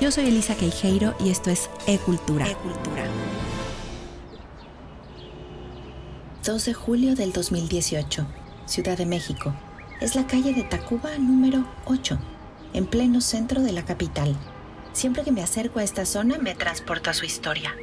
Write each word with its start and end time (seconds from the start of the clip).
Yo 0.00 0.10
soy 0.10 0.28
Elisa 0.28 0.54
Queijeiro 0.54 1.14
y 1.20 1.28
esto 1.28 1.50
es 1.50 1.68
E-Cultura. 1.86 2.46
2 6.42 6.64
de 6.64 6.72
julio 6.72 7.14
del 7.14 7.34
2018, 7.34 8.26
Ciudad 8.64 8.96
de 8.96 9.04
México. 9.04 9.54
Es 10.00 10.14
la 10.14 10.26
calle 10.26 10.54
de 10.54 10.62
Tacuba 10.62 11.18
número 11.18 11.66
8, 11.84 12.18
en 12.72 12.86
pleno 12.86 13.20
centro 13.20 13.60
de 13.60 13.72
la 13.72 13.84
capital. 13.84 14.34
Siempre 14.94 15.22
que 15.22 15.32
me 15.32 15.42
acerco 15.42 15.80
a 15.80 15.84
esta 15.84 16.06
zona 16.06 16.38
me 16.38 16.54
transporta 16.54 17.12
su 17.12 17.26
historia. 17.26 17.76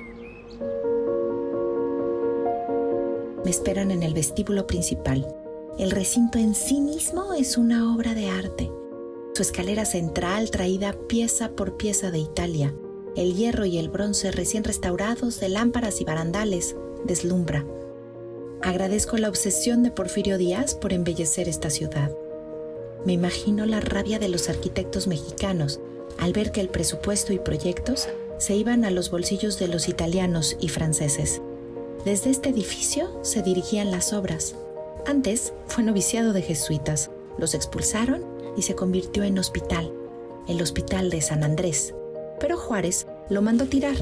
Me 3.45 3.51
esperan 3.51 3.91
en 3.91 4.01
el 4.01 4.15
vestíbulo 4.15 4.65
principal. 4.65 5.27
El 5.77 5.91
recinto 5.91 6.39
en 6.39 6.55
sí 6.55 6.81
mismo 6.81 7.35
es 7.35 7.57
una 7.57 7.93
obra 7.93 8.15
de 8.15 8.31
arte 8.31 8.71
su 9.37 9.43
escalera 9.43 9.85
central 9.85 10.49
traída 10.49 10.93
pieza 10.93 11.51
por 11.51 11.77
pieza 11.77 12.09
de 12.09 12.17
Italia, 12.17 12.73
el 13.15 13.35
hierro 13.35 13.65
y 13.65 13.77
el 13.77 13.87
bronce 13.87 14.31
recién 14.31 14.63
restaurados 14.63 15.39
de 15.39 15.47
lámparas 15.47 16.01
y 16.01 16.05
barandales, 16.05 16.75
deslumbra. 17.05 17.63
Agradezco 18.63 19.15
la 19.17 19.29
obsesión 19.29 19.83
de 19.83 19.91
Porfirio 19.91 20.39
Díaz 20.39 20.73
por 20.73 20.91
embellecer 20.91 21.47
esta 21.47 21.69
ciudad. 21.69 22.17
Me 23.05 23.13
imagino 23.13 23.67
la 23.67 23.79
rabia 23.79 24.17
de 24.17 24.27
los 24.27 24.49
arquitectos 24.49 25.05
mexicanos 25.05 25.81
al 26.17 26.33
ver 26.33 26.51
que 26.51 26.61
el 26.61 26.69
presupuesto 26.69 27.31
y 27.31 27.37
proyectos 27.37 28.09
se 28.39 28.55
iban 28.55 28.85
a 28.85 28.89
los 28.89 29.11
bolsillos 29.11 29.59
de 29.59 29.67
los 29.67 29.87
italianos 29.87 30.57
y 30.59 30.69
franceses. 30.69 31.43
Desde 32.05 32.31
este 32.31 32.49
edificio 32.49 33.19
se 33.21 33.43
dirigían 33.43 33.91
las 33.91 34.13
obras. 34.13 34.55
Antes 35.05 35.53
fue 35.67 35.83
noviciado 35.83 36.33
de 36.33 36.41
jesuitas. 36.41 37.11
Los 37.37 37.53
expulsaron 37.53 38.36
y 38.57 38.63
se 38.63 38.75
convirtió 38.75 39.23
en 39.23 39.39
hospital, 39.39 39.93
el 40.47 40.61
Hospital 40.61 41.09
de 41.09 41.21
San 41.21 41.43
Andrés. 41.43 41.93
Pero 42.39 42.57
Juárez 42.57 43.07
lo 43.29 43.41
mandó 43.41 43.65
tirar, 43.65 43.95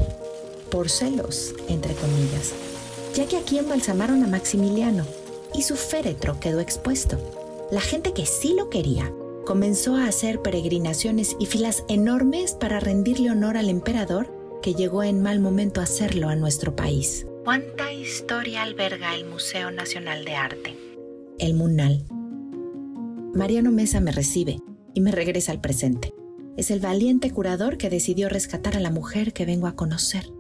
por 0.72 0.90
celos, 0.90 1.54
entre 1.68 1.94
comillas, 1.94 2.54
ya 3.14 3.28
que 3.28 3.38
aquí 3.38 3.60
embalsamaron 3.60 4.24
a 4.24 4.28
Maximiliano 4.28 5.06
y 5.54 5.62
su 5.62 5.76
féretro 5.76 6.40
quedó 6.40 6.60
expuesto. 6.60 7.18
La 7.72 7.82
gente 7.82 8.14
que 8.14 8.26
sí 8.26 8.56
lo 8.58 8.70
quería 8.70 9.12
comenzó 9.46 9.96
a 9.96 10.08
hacer 10.08 10.42
peregrinaciones 10.42 11.36
y 11.40 11.46
filas 11.46 11.84
enormes 11.88 12.54
para 12.54 12.80
rendirle 12.80 13.32
honor 13.32 13.58
al 13.58 13.70
emperador 13.70 14.28
que 14.62 14.74
llegó 14.74 15.04
en 15.04 15.22
mal 15.22 15.40
momento 15.40 15.82
a 15.82 15.84
hacerlo 15.84 16.30
a 16.30 16.36
nuestro 16.36 16.76
país. 16.76 17.28
¿Cuánta 17.44 17.92
historia 17.94 18.64
alberga 18.64 19.14
el 19.14 19.26
Museo 19.26 19.70
Nacional 19.70 20.26
de 20.26 20.36
Arte? 20.36 20.76
El 21.38 21.54
Munal 21.54 22.04
Mariano 23.36 23.70
Mesa 23.70 24.00
me 24.00 24.14
recibe 24.14 24.62
y 24.94 25.02
me 25.02 25.12
regresa 25.12 25.52
al 25.52 25.60
presente. 25.60 26.14
Es 26.56 26.72
el 26.72 26.80
valiente 26.80 27.32
curador 27.32 27.78
que 27.78 27.90
decidió 27.90 28.30
rescatar 28.30 28.78
a 28.78 28.80
la 28.80 28.92
mujer 28.92 29.34
que 29.34 29.46
vengo 29.46 29.68
a 29.68 29.76
conocer. 29.76 30.32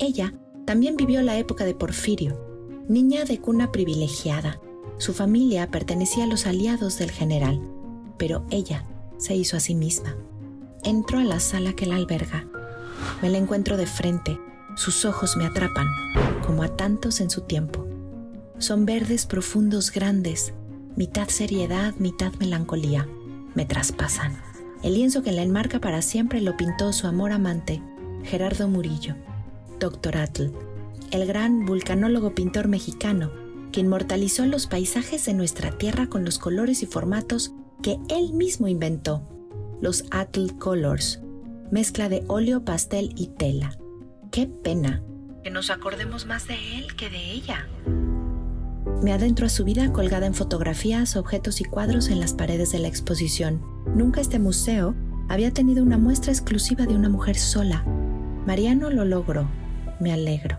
Ella 0.00 0.34
también 0.64 0.96
vivió 0.96 1.22
la 1.22 1.38
época 1.38 1.64
de 1.64 1.76
Porfirio, 1.76 2.84
niña 2.88 3.24
de 3.24 3.38
cuna 3.38 3.70
privilegiada. 3.70 4.60
Su 4.98 5.14
familia 5.14 5.70
pertenecía 5.70 6.24
a 6.24 6.26
los 6.26 6.48
aliados 6.48 6.98
del 6.98 7.12
general, 7.12 7.60
pero 8.18 8.44
ella 8.50 8.84
se 9.16 9.36
hizo 9.36 9.56
a 9.56 9.60
sí 9.60 9.76
misma. 9.76 10.16
Entro 10.82 11.20
a 11.20 11.24
la 11.24 11.38
sala 11.38 11.74
que 11.74 11.86
la 11.86 11.94
alberga. 11.94 12.48
Me 13.22 13.30
la 13.30 13.38
encuentro 13.38 13.76
de 13.76 13.86
frente. 13.86 14.36
Sus 14.74 15.04
ojos 15.04 15.36
me 15.36 15.46
atrapan, 15.46 15.86
como 16.44 16.64
a 16.64 16.74
tantos 16.74 17.20
en 17.20 17.30
su 17.30 17.42
tiempo. 17.42 17.86
Son 18.58 18.84
verdes 18.84 19.26
profundos 19.26 19.92
grandes, 19.92 20.54
mitad 20.96 21.28
seriedad, 21.28 21.94
mitad 21.98 22.32
melancolía, 22.34 23.08
me 23.54 23.64
traspasan. 23.64 24.36
El 24.82 24.94
lienzo 24.94 25.22
que 25.22 25.32
la 25.32 25.42
enmarca 25.42 25.80
para 25.80 26.02
siempre 26.02 26.40
lo 26.40 26.56
pintó 26.56 26.92
su 26.92 27.06
amor 27.06 27.32
amante, 27.32 27.82
Gerardo 28.24 28.68
Murillo, 28.68 29.16
Doctor 29.80 30.16
Atl, 30.16 30.50
el 31.10 31.26
gran 31.26 31.64
vulcanólogo 31.64 32.34
pintor 32.34 32.68
mexicano, 32.68 33.30
que 33.72 33.80
inmortalizó 33.80 34.46
los 34.46 34.66
paisajes 34.66 35.24
de 35.24 35.34
nuestra 35.34 35.76
tierra 35.78 36.08
con 36.08 36.24
los 36.24 36.38
colores 36.38 36.82
y 36.82 36.86
formatos 36.86 37.52
que 37.82 37.98
él 38.08 38.32
mismo 38.32 38.68
inventó, 38.68 39.22
los 39.80 40.04
Atl 40.10 40.56
Colors, 40.58 41.20
mezcla 41.70 42.08
de 42.08 42.24
óleo, 42.28 42.64
pastel 42.64 43.12
y 43.16 43.28
tela. 43.28 43.76
¡Qué 44.30 44.46
pena! 44.46 45.02
Que 45.42 45.50
nos 45.50 45.70
acordemos 45.70 46.26
más 46.26 46.46
de 46.46 46.78
él 46.78 46.94
que 46.96 47.10
de 47.10 47.32
ella. 47.32 47.68
Me 49.02 49.12
adentro 49.12 49.46
a 49.46 49.50
su 49.50 49.64
vida 49.64 49.92
colgada 49.92 50.26
en 50.26 50.34
fotografías, 50.34 51.16
objetos 51.16 51.60
y 51.60 51.64
cuadros 51.64 52.08
en 52.08 52.20
las 52.20 52.32
paredes 52.32 52.72
de 52.72 52.78
la 52.78 52.88
exposición. 52.88 53.62
Nunca 53.94 54.20
este 54.20 54.38
museo 54.38 54.94
había 55.28 55.52
tenido 55.52 55.82
una 55.82 55.98
muestra 55.98 56.32
exclusiva 56.32 56.86
de 56.86 56.94
una 56.94 57.08
mujer 57.08 57.36
sola. 57.36 57.84
Mariano 58.46 58.90
lo 58.90 59.04
logró. 59.04 59.48
Me 60.00 60.12
alegro. 60.12 60.58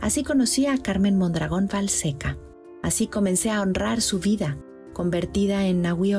Así 0.00 0.22
conocí 0.22 0.66
a 0.66 0.78
Carmen 0.78 1.18
Mondragón 1.18 1.68
Valseca. 1.72 2.36
Así 2.82 3.08
comencé 3.08 3.50
a 3.50 3.60
honrar 3.60 4.00
su 4.00 4.20
vida, 4.20 4.56
convertida 4.92 5.66
en 5.66 5.82
Nahui 5.82 6.12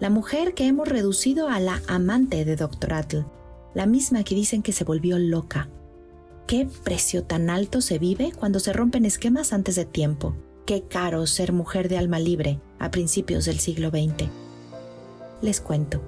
la 0.00 0.10
mujer 0.10 0.54
que 0.54 0.66
hemos 0.66 0.88
reducido 0.88 1.48
a 1.48 1.58
la 1.60 1.82
amante 1.88 2.44
de 2.44 2.56
Dr. 2.56 2.94
Atl, 2.94 3.26
la 3.74 3.86
misma 3.86 4.22
que 4.22 4.34
dicen 4.34 4.62
que 4.62 4.72
se 4.72 4.84
volvió 4.84 5.18
loca, 5.18 5.68
¿Qué 6.48 6.66
precio 6.82 7.24
tan 7.24 7.50
alto 7.50 7.82
se 7.82 7.98
vive 7.98 8.32
cuando 8.34 8.58
se 8.58 8.72
rompen 8.72 9.04
esquemas 9.04 9.52
antes 9.52 9.74
de 9.74 9.84
tiempo? 9.84 10.34
Qué 10.64 10.84
caro 10.88 11.26
ser 11.26 11.52
mujer 11.52 11.90
de 11.90 11.98
alma 11.98 12.18
libre 12.18 12.58
a 12.78 12.90
principios 12.90 13.44
del 13.44 13.58
siglo 13.58 13.90
XX. 13.90 14.30
Les 15.42 15.60
cuento. 15.60 16.00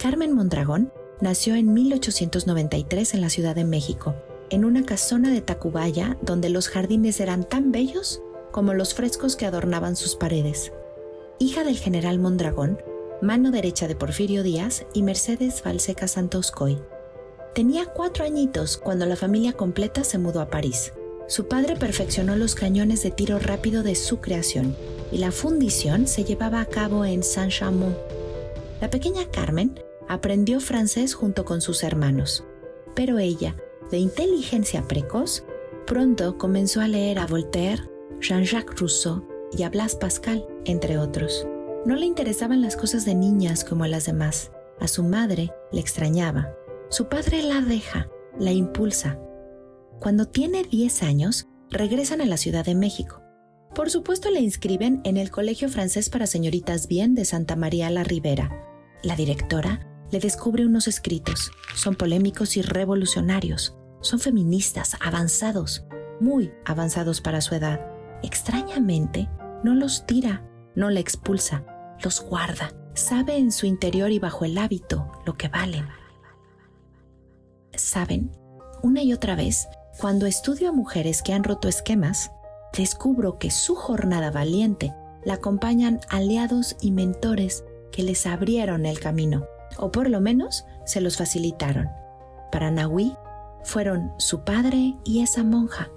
Carmen 0.00 0.32
Mondragón 0.32 0.92
nació 1.20 1.54
en 1.54 1.72
1893 1.72 3.14
en 3.14 3.20
la 3.20 3.30
Ciudad 3.30 3.54
de 3.54 3.64
México, 3.64 4.16
en 4.50 4.64
una 4.64 4.84
casona 4.84 5.30
de 5.30 5.42
Tacubaya 5.42 6.18
donde 6.22 6.50
los 6.50 6.66
jardines 6.66 7.20
eran 7.20 7.48
tan 7.48 7.70
bellos 7.70 8.20
como 8.50 8.74
los 8.74 8.94
frescos 8.94 9.36
que 9.36 9.46
adornaban 9.46 9.94
sus 9.94 10.16
paredes. 10.16 10.72
Hija 11.38 11.62
del 11.62 11.78
general 11.78 12.18
Mondragón, 12.18 12.82
mano 13.20 13.52
derecha 13.52 13.86
de 13.86 13.94
Porfirio 13.94 14.42
Díaz 14.42 14.86
y 14.92 15.04
Mercedes 15.04 15.62
Valseca 15.64 16.08
Santoscoy. 16.08 16.80
Tenía 17.54 17.84
cuatro 17.84 18.24
añitos 18.24 18.78
cuando 18.78 19.04
la 19.04 19.14
familia 19.14 19.52
completa 19.52 20.04
se 20.04 20.16
mudó 20.16 20.40
a 20.40 20.48
París. 20.48 20.94
Su 21.28 21.48
padre 21.48 21.76
perfeccionó 21.76 22.34
los 22.34 22.54
cañones 22.54 23.02
de 23.02 23.10
tiro 23.10 23.38
rápido 23.38 23.82
de 23.82 23.94
su 23.94 24.20
creación 24.20 24.74
y 25.10 25.18
la 25.18 25.32
fundición 25.32 26.06
se 26.06 26.24
llevaba 26.24 26.62
a 26.62 26.66
cabo 26.66 27.04
en 27.04 27.22
Saint-Chamond. 27.22 27.94
La 28.80 28.88
pequeña 28.88 29.26
Carmen 29.30 29.78
aprendió 30.08 30.60
francés 30.60 31.12
junto 31.12 31.44
con 31.44 31.60
sus 31.60 31.82
hermanos, 31.82 32.42
pero 32.94 33.18
ella, 33.18 33.54
de 33.90 33.98
inteligencia 33.98 34.88
precoz, 34.88 35.44
pronto 35.86 36.38
comenzó 36.38 36.80
a 36.80 36.88
leer 36.88 37.18
a 37.18 37.26
Voltaire, 37.26 37.82
Jean-Jacques 38.20 38.80
Rousseau 38.80 39.28
y 39.52 39.62
a 39.64 39.68
Blas 39.68 39.94
Pascal, 39.94 40.46
entre 40.64 40.96
otros. 40.96 41.46
No 41.84 41.96
le 41.96 42.06
interesaban 42.06 42.62
las 42.62 42.76
cosas 42.76 43.04
de 43.04 43.14
niñas 43.14 43.62
como 43.62 43.84
a 43.84 43.88
las 43.88 44.06
demás. 44.06 44.50
A 44.80 44.88
su 44.88 45.04
madre 45.04 45.52
le 45.70 45.80
extrañaba 45.80 46.56
su 46.92 47.08
padre 47.08 47.42
la 47.42 47.62
deja, 47.62 48.06
la 48.38 48.52
impulsa. 48.52 49.18
Cuando 49.98 50.26
tiene 50.26 50.62
10 50.62 51.02
años, 51.04 51.46
regresan 51.70 52.20
a 52.20 52.26
la 52.26 52.36
Ciudad 52.36 52.66
de 52.66 52.74
México. 52.74 53.22
Por 53.74 53.88
supuesto, 53.88 54.30
le 54.30 54.40
inscriben 54.40 55.00
en 55.04 55.16
el 55.16 55.30
Colegio 55.30 55.70
Francés 55.70 56.10
para 56.10 56.26
Señoritas 56.26 56.88
Bien 56.88 57.14
de 57.14 57.24
Santa 57.24 57.56
María 57.56 57.88
la 57.88 58.04
Ribera. 58.04 58.50
La 59.02 59.16
directora 59.16 59.88
le 60.10 60.20
descubre 60.20 60.66
unos 60.66 60.86
escritos. 60.86 61.50
Son 61.74 61.94
polémicos 61.94 62.58
y 62.58 62.62
revolucionarios. 62.62 63.74
Son 64.02 64.20
feministas, 64.20 64.98
avanzados, 65.00 65.86
muy 66.20 66.52
avanzados 66.66 67.22
para 67.22 67.40
su 67.40 67.54
edad. 67.54 67.80
Extrañamente, 68.22 69.30
no 69.64 69.74
los 69.74 70.04
tira, 70.04 70.44
no 70.76 70.90
la 70.90 71.00
expulsa, 71.00 71.64
los 72.04 72.20
guarda. 72.20 72.70
Sabe 72.92 73.38
en 73.38 73.50
su 73.50 73.64
interior 73.64 74.10
y 74.10 74.18
bajo 74.18 74.44
el 74.44 74.58
hábito 74.58 75.10
lo 75.24 75.38
que 75.38 75.48
valen. 75.48 75.86
Saben, 77.74 78.30
una 78.82 79.02
y 79.02 79.12
otra 79.12 79.34
vez, 79.34 79.68
cuando 79.98 80.26
estudio 80.26 80.68
a 80.68 80.72
mujeres 80.72 81.22
que 81.22 81.32
han 81.32 81.44
roto 81.44 81.68
esquemas, 81.68 82.30
descubro 82.76 83.38
que 83.38 83.50
su 83.50 83.74
jornada 83.74 84.30
valiente 84.30 84.94
la 85.24 85.34
acompañan 85.34 86.00
aliados 86.08 86.76
y 86.80 86.90
mentores 86.90 87.64
que 87.90 88.02
les 88.02 88.26
abrieron 88.26 88.84
el 88.84 89.00
camino, 89.00 89.46
o 89.78 89.90
por 89.90 90.10
lo 90.10 90.20
menos 90.20 90.64
se 90.84 91.00
los 91.00 91.16
facilitaron. 91.16 91.88
Para 92.50 92.70
Nahui 92.70 93.16
fueron 93.62 94.12
su 94.18 94.40
padre 94.44 94.94
y 95.04 95.22
esa 95.22 95.42
monja, 95.42 95.90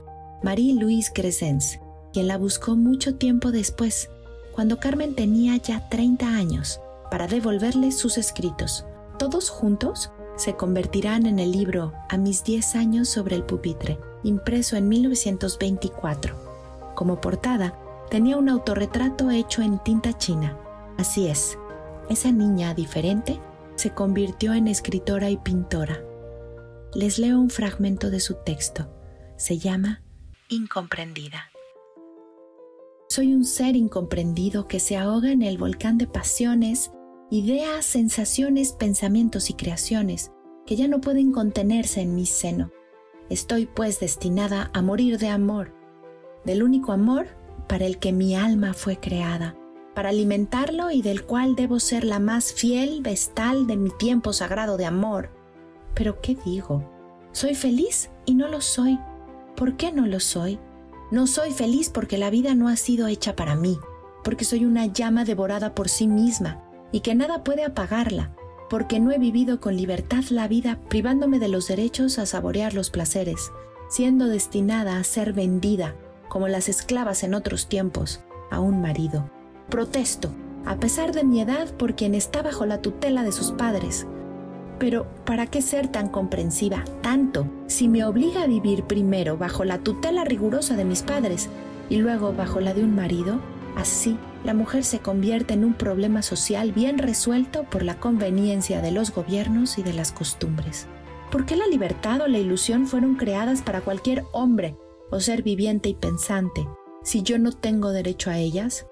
Marie-Louise 0.43 1.11
Crescens, 1.13 1.79
quien 2.13 2.27
la 2.27 2.37
buscó 2.37 2.75
mucho 2.75 3.15
tiempo 3.15 3.51
después, 3.51 4.09
cuando 4.53 4.79
Carmen 4.79 5.15
tenía 5.15 5.57
ya 5.57 5.89
30 5.89 6.27
años, 6.27 6.79
para 7.11 7.27
devolverle 7.27 7.91
sus 7.91 8.17
escritos. 8.17 8.85
Todos 9.17 9.49
juntos 9.49 10.11
se 10.35 10.55
convertirán 10.55 11.25
en 11.25 11.39
el 11.39 11.51
libro 11.51 11.93
A 12.09 12.17
mis 12.17 12.43
10 12.43 12.75
años 12.75 13.09
sobre 13.09 13.35
el 13.35 13.43
pupitre, 13.43 13.99
impreso 14.23 14.75
en 14.75 14.87
1924. 14.87 16.93
Como 16.95 17.21
portada, 17.21 17.79
tenía 18.09 18.37
un 18.37 18.49
autorretrato 18.49 19.31
hecho 19.31 19.61
en 19.61 19.81
tinta 19.83 20.17
china. 20.17 20.57
Así 20.97 21.27
es, 21.27 21.57
Esa 22.09 22.31
niña 22.31 22.75
diferente 22.75 23.39
se 23.75 23.89
convirtió 23.89 24.53
en 24.53 24.67
escritora 24.67 25.29
y 25.29 25.37
pintora. 25.37 26.03
Les 26.93 27.17
leo 27.17 27.39
un 27.39 27.49
fragmento 27.49 28.09
de 28.09 28.19
su 28.19 28.35
texto. 28.35 28.87
Se 29.37 29.57
llama 29.57 30.03
Incomprendida. 30.49 31.49
Soy 33.09 33.33
un 33.33 33.43
ser 33.43 33.75
incomprendido 33.75 34.67
que 34.67 34.79
se 34.79 34.97
ahoga 34.97 35.31
en 35.31 35.41
el 35.41 35.57
volcán 35.57 35.97
de 35.97 36.07
pasiones, 36.07 36.91
ideas, 37.31 37.85
sensaciones, 37.85 38.73
pensamientos 38.73 39.49
y 39.49 39.53
creaciones 39.53 40.31
que 40.65 40.75
ya 40.75 40.87
no 40.87 41.01
pueden 41.01 41.31
contenerse 41.31 42.01
en 42.01 42.15
mi 42.15 42.25
seno. 42.25 42.71
Estoy 43.29 43.65
pues 43.65 43.99
destinada 43.99 44.69
a 44.73 44.81
morir 44.81 45.17
de 45.17 45.29
amor, 45.29 45.73
del 46.43 46.61
único 46.61 46.91
amor 46.91 47.27
para 47.67 47.85
el 47.85 47.97
que 47.97 48.11
mi 48.11 48.35
alma 48.35 48.73
fue 48.73 48.99
creada, 48.99 49.57
para 49.95 50.09
alimentarlo 50.09 50.91
y 50.91 51.01
del 51.01 51.25
cual 51.25 51.55
debo 51.55 51.79
ser 51.79 52.03
la 52.03 52.19
más 52.19 52.53
fiel 52.53 53.01
vestal 53.01 53.65
de 53.65 53.77
mi 53.77 53.89
tiempo 53.89 54.31
sagrado 54.31 54.77
de 54.77 54.85
amor. 54.85 55.31
Pero 55.95 56.21
¿qué 56.21 56.37
digo? 56.45 56.87
¿Soy 57.31 57.55
feliz 57.55 58.11
y 58.25 58.35
no 58.35 58.47
lo 58.47 58.61
soy? 58.61 58.99
¿Por 59.55 59.77
qué 59.77 59.91
no 59.91 60.05
lo 60.05 60.19
soy? 60.19 60.59
No 61.11 61.25
soy 61.25 61.51
feliz 61.51 61.89
porque 61.89 62.17
la 62.19 62.29
vida 62.29 62.53
no 62.53 62.67
ha 62.67 62.75
sido 62.75 63.07
hecha 63.07 63.35
para 63.35 63.55
mí, 63.55 63.79
porque 64.23 64.45
soy 64.45 64.65
una 64.65 64.85
llama 64.85 65.25
devorada 65.25 65.73
por 65.73 65.89
sí 65.89 66.07
misma 66.07 66.64
y 66.95 67.01
que 67.01 67.13
nada 67.13 67.43
puede 67.43 67.65
apagarla, 67.65 68.31
porque 68.69 69.01
no 69.01 69.11
he 69.11 69.17
vivido 69.17 69.59
con 69.59 69.75
libertad 69.75 70.23
la 70.29 70.47
vida 70.47 70.79
privándome 70.87 71.39
de 71.39 71.49
los 71.49 71.67
derechos 71.67 72.17
a 72.19 72.25
saborear 72.25 72.73
los 72.73 72.89
placeres, 72.89 73.51
siendo 73.89 74.27
destinada 74.27 74.97
a 74.97 75.03
ser 75.03 75.33
vendida, 75.33 75.93
como 76.29 76.47
las 76.47 76.69
esclavas 76.69 77.23
en 77.23 77.33
otros 77.33 77.67
tiempos, 77.67 78.21
a 78.49 78.61
un 78.61 78.81
marido. 78.81 79.29
Protesto, 79.69 80.29
a 80.65 80.77
pesar 80.77 81.11
de 81.11 81.25
mi 81.25 81.41
edad, 81.41 81.69
por 81.73 81.95
quien 81.95 82.15
está 82.15 82.41
bajo 82.41 82.65
la 82.65 82.81
tutela 82.81 83.23
de 83.23 83.33
sus 83.33 83.51
padres. 83.51 84.07
Pero, 84.79 85.05
¿para 85.25 85.47
qué 85.47 85.61
ser 85.61 85.89
tan 85.89 86.07
comprensiva, 86.07 86.85
tanto, 87.01 87.45
si 87.67 87.89
me 87.89 88.05
obliga 88.05 88.43
a 88.43 88.47
vivir 88.47 88.85
primero 88.85 89.37
bajo 89.37 89.65
la 89.65 89.79
tutela 89.79 90.23
rigurosa 90.23 90.77
de 90.77 90.85
mis 90.85 91.01
padres 91.01 91.49
y 91.89 91.97
luego 91.97 92.31
bajo 92.31 92.61
la 92.61 92.73
de 92.73 92.85
un 92.85 92.95
marido? 92.95 93.41
Así, 93.75 94.17
la 94.43 94.53
mujer 94.53 94.83
se 94.83 94.99
convierte 94.99 95.53
en 95.53 95.65
un 95.65 95.73
problema 95.73 96.21
social 96.21 96.71
bien 96.71 96.97
resuelto 96.97 97.63
por 97.63 97.83
la 97.83 97.99
conveniencia 97.99 98.81
de 98.81 98.91
los 98.91 99.13
gobiernos 99.13 99.77
y 99.77 99.83
de 99.83 99.93
las 99.93 100.11
costumbres. 100.11 100.87
¿Por 101.31 101.45
qué 101.45 101.55
la 101.55 101.67
libertad 101.67 102.21
o 102.21 102.27
la 102.27 102.37
ilusión 102.37 102.87
fueron 102.87 103.15
creadas 103.15 103.61
para 103.61 103.81
cualquier 103.81 104.23
hombre 104.31 104.77
o 105.11 105.19
ser 105.19 105.43
viviente 105.43 105.89
y 105.89 105.95
pensante 105.95 106.67
si 107.03 107.21
yo 107.21 107.37
no 107.37 107.51
tengo 107.51 107.91
derecho 107.91 108.29
a 108.29 108.37
ellas? 108.37 108.87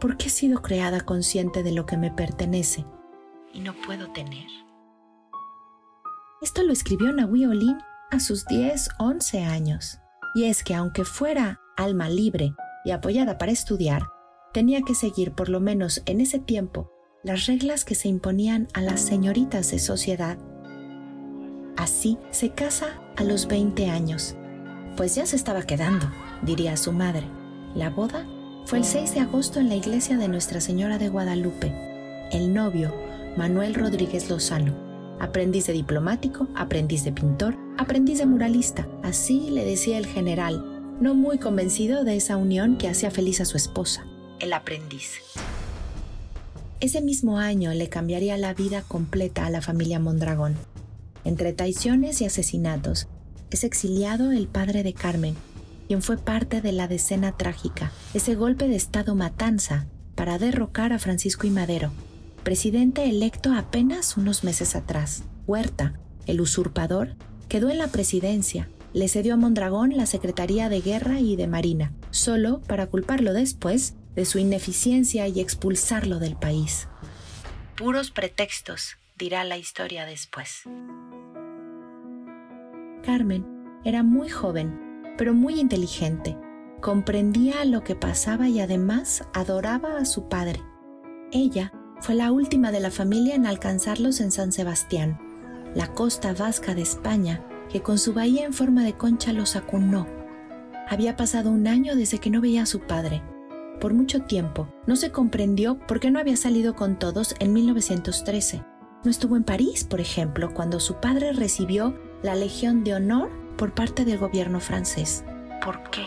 ¿Por 0.00 0.16
qué 0.16 0.26
he 0.26 0.30
sido 0.30 0.62
creada 0.62 1.00
consciente 1.00 1.62
de 1.62 1.72
lo 1.72 1.86
que 1.86 1.96
me 1.96 2.10
pertenece 2.10 2.84
y 3.52 3.60
no 3.60 3.74
puedo 3.74 4.12
tener? 4.12 4.46
Esto 6.40 6.62
lo 6.62 6.72
escribió 6.72 7.12
Nahui 7.12 7.46
Olin 7.46 7.78
a 8.10 8.20
sus 8.20 8.44
10, 8.46 8.90
11 8.98 9.44
años. 9.44 9.98
Y 10.34 10.44
es 10.44 10.62
que 10.62 10.74
aunque 10.74 11.04
fuera 11.04 11.60
alma 11.76 12.08
libre 12.08 12.54
y 12.84 12.90
apoyada 12.90 13.38
para 13.38 13.52
estudiar, 13.52 14.02
tenía 14.52 14.82
que 14.82 14.94
seguir 14.94 15.32
por 15.32 15.48
lo 15.48 15.60
menos 15.60 16.02
en 16.06 16.20
ese 16.20 16.38
tiempo 16.38 16.90
las 17.22 17.46
reglas 17.46 17.84
que 17.84 17.94
se 17.94 18.08
imponían 18.08 18.68
a 18.74 18.80
las 18.80 19.00
señoritas 19.00 19.70
de 19.70 19.78
sociedad. 19.78 20.38
Así 21.76 22.18
se 22.30 22.50
casa 22.50 23.00
a 23.16 23.24
los 23.24 23.46
20 23.46 23.88
años, 23.88 24.36
pues 24.96 25.14
ya 25.14 25.26
se 25.26 25.36
estaba 25.36 25.62
quedando, 25.62 26.06
diría 26.42 26.76
su 26.76 26.92
madre. 26.92 27.26
La 27.74 27.90
boda 27.90 28.26
fue 28.66 28.78
el 28.78 28.84
6 28.84 29.14
de 29.14 29.20
agosto 29.20 29.60
en 29.60 29.68
la 29.68 29.76
iglesia 29.76 30.16
de 30.16 30.28
Nuestra 30.28 30.60
Señora 30.60 30.98
de 30.98 31.08
Guadalupe. 31.08 31.72
El 32.32 32.52
novio, 32.52 32.94
Manuel 33.36 33.74
Rodríguez 33.74 34.28
Lozano, 34.28 34.74
aprendiz 35.20 35.66
de 35.66 35.72
diplomático, 35.72 36.48
aprendiz 36.54 37.04
de 37.04 37.12
pintor, 37.12 37.56
aprendiz 37.78 38.18
de 38.18 38.26
muralista, 38.26 38.88
así 39.02 39.50
le 39.50 39.64
decía 39.64 39.98
el 39.98 40.06
general, 40.06 40.71
no 41.00 41.14
muy 41.14 41.38
convencido 41.38 42.04
de 42.04 42.16
esa 42.16 42.36
unión 42.36 42.76
que 42.76 42.88
hacía 42.88 43.10
feliz 43.10 43.40
a 43.40 43.44
su 43.44 43.56
esposa, 43.56 44.04
el 44.40 44.52
aprendiz. 44.52 45.20
Ese 46.80 47.00
mismo 47.00 47.38
año 47.38 47.72
le 47.72 47.88
cambiaría 47.88 48.36
la 48.36 48.54
vida 48.54 48.82
completa 48.82 49.46
a 49.46 49.50
la 49.50 49.62
familia 49.62 50.00
Mondragón. 50.00 50.56
Entre 51.24 51.52
traiciones 51.52 52.20
y 52.20 52.24
asesinatos, 52.24 53.06
es 53.50 53.64
exiliado 53.64 54.32
el 54.32 54.48
padre 54.48 54.82
de 54.82 54.92
Carmen, 54.92 55.36
quien 55.86 56.02
fue 56.02 56.16
parte 56.16 56.60
de 56.60 56.72
la 56.72 56.88
decena 56.88 57.36
trágica, 57.36 57.92
ese 58.14 58.34
golpe 58.34 58.66
de 58.66 58.76
Estado 58.76 59.14
matanza 59.14 59.86
para 60.14 60.38
derrocar 60.38 60.92
a 60.92 60.98
Francisco 60.98 61.46
I. 61.46 61.50
Madero, 61.50 61.92
presidente 62.42 63.04
electo 63.04 63.52
apenas 63.52 64.16
unos 64.16 64.42
meses 64.42 64.74
atrás. 64.74 65.22
Huerta, 65.46 65.94
el 66.26 66.40
usurpador, 66.40 67.14
quedó 67.48 67.70
en 67.70 67.78
la 67.78 67.88
presidencia 67.88 68.68
le 68.92 69.08
cedió 69.08 69.34
a 69.34 69.36
Mondragón 69.36 69.96
la 69.96 70.06
Secretaría 70.06 70.68
de 70.68 70.80
Guerra 70.80 71.20
y 71.20 71.36
de 71.36 71.46
Marina, 71.46 71.92
solo 72.10 72.60
para 72.62 72.86
culparlo 72.86 73.32
después 73.32 73.94
de 74.14 74.24
su 74.24 74.38
ineficiencia 74.38 75.26
y 75.28 75.40
expulsarlo 75.40 76.18
del 76.18 76.36
país. 76.36 76.88
Puros 77.76 78.10
pretextos, 78.10 78.96
dirá 79.18 79.44
la 79.44 79.56
historia 79.56 80.04
después. 80.04 80.64
Carmen 83.02 83.80
era 83.84 84.02
muy 84.02 84.28
joven, 84.28 85.14
pero 85.16 85.34
muy 85.34 85.58
inteligente. 85.58 86.36
Comprendía 86.80 87.64
lo 87.64 87.82
que 87.82 87.94
pasaba 87.94 88.48
y 88.48 88.60
además 88.60 89.24
adoraba 89.32 89.98
a 89.98 90.04
su 90.04 90.28
padre. 90.28 90.60
Ella 91.32 91.72
fue 92.00 92.14
la 92.14 92.32
última 92.32 92.72
de 92.72 92.80
la 92.80 92.90
familia 92.90 93.34
en 93.34 93.46
alcanzarlos 93.46 94.20
en 94.20 94.32
San 94.32 94.52
Sebastián, 94.52 95.18
la 95.74 95.92
costa 95.94 96.34
vasca 96.34 96.74
de 96.74 96.82
España, 96.82 97.44
que 97.72 97.80
con 97.80 97.98
su 97.98 98.12
bahía 98.12 98.44
en 98.44 98.52
forma 98.52 98.84
de 98.84 98.92
concha 98.92 99.32
los 99.32 99.56
acunó. 99.56 100.06
Había 100.90 101.16
pasado 101.16 101.50
un 101.50 101.66
año 101.66 101.96
desde 101.96 102.18
que 102.18 102.28
no 102.28 102.42
veía 102.42 102.64
a 102.64 102.66
su 102.66 102.80
padre. 102.80 103.22
Por 103.80 103.94
mucho 103.94 104.22
tiempo 104.22 104.68
no 104.86 104.94
se 104.94 105.10
comprendió 105.10 105.78
por 105.78 105.98
qué 105.98 106.10
no 106.10 106.18
había 106.18 106.36
salido 106.36 106.76
con 106.76 106.98
todos 106.98 107.34
en 107.40 107.54
1913. 107.54 108.62
No 109.02 109.10
estuvo 109.10 109.36
en 109.36 109.44
París, 109.44 109.84
por 109.84 110.00
ejemplo, 110.00 110.52
cuando 110.52 110.80
su 110.80 110.96
padre 110.96 111.32
recibió 111.32 111.98
la 112.22 112.34
Legión 112.34 112.84
de 112.84 112.94
Honor 112.94 113.30
por 113.56 113.74
parte 113.74 114.04
del 114.04 114.18
gobierno 114.18 114.60
francés. 114.60 115.24
¿Por 115.64 115.82
qué? 115.90 116.02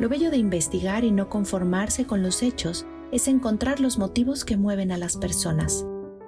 Lo 0.00 0.08
bello 0.08 0.32
de 0.32 0.36
investigar 0.38 1.04
y 1.04 1.12
no 1.12 1.28
conformarse 1.28 2.06
con 2.06 2.22
los 2.22 2.42
hechos 2.42 2.86
es 3.12 3.28
encontrar 3.28 3.78
los 3.78 3.98
motivos 3.98 4.44
que 4.44 4.56
mueven 4.56 4.90
a 4.90 4.98
las 4.98 5.16
personas. 5.16 5.86